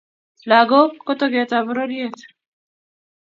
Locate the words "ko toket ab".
1.05-1.63